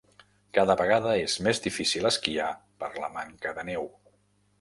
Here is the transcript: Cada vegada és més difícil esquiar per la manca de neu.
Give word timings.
Cada 0.57 0.75
vegada 0.77 1.11
és 1.25 1.35
més 1.47 1.61
difícil 1.65 2.09
esquiar 2.11 2.47
per 2.85 2.89
la 3.05 3.11
manca 3.19 3.53
de 3.59 3.67
neu. 3.69 3.87